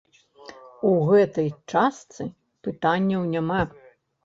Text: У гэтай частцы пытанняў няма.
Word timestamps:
У 0.91 0.93
гэтай 1.09 1.51
частцы 1.75 2.23
пытанняў 2.69 3.31
няма. 3.37 3.63